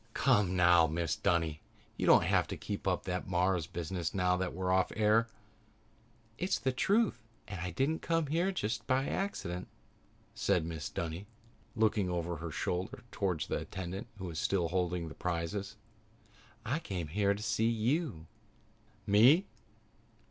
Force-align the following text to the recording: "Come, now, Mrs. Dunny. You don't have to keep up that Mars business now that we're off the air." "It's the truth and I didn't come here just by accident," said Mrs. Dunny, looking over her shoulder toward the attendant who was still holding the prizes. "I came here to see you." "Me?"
"Come, 0.15 0.55
now, 0.55 0.87
Mrs. 0.87 1.21
Dunny. 1.21 1.61
You 1.95 2.07
don't 2.07 2.23
have 2.23 2.47
to 2.47 2.57
keep 2.57 2.87
up 2.87 3.03
that 3.03 3.27
Mars 3.27 3.67
business 3.67 4.15
now 4.15 4.35
that 4.35 4.51
we're 4.51 4.71
off 4.71 4.87
the 4.89 4.97
air." 4.97 5.27
"It's 6.39 6.57
the 6.57 6.71
truth 6.71 7.19
and 7.47 7.61
I 7.61 7.69
didn't 7.69 8.01
come 8.01 8.25
here 8.25 8.51
just 8.51 8.87
by 8.87 9.05
accident," 9.07 9.67
said 10.33 10.65
Mrs. 10.65 10.95
Dunny, 10.95 11.27
looking 11.75 12.09
over 12.09 12.37
her 12.37 12.49
shoulder 12.49 13.03
toward 13.11 13.41
the 13.41 13.57
attendant 13.59 14.07
who 14.17 14.25
was 14.25 14.39
still 14.39 14.69
holding 14.69 15.07
the 15.07 15.13
prizes. 15.13 15.75
"I 16.65 16.79
came 16.79 17.09
here 17.09 17.35
to 17.35 17.43
see 17.43 17.69
you." 17.69 18.25
"Me?" 19.05 19.45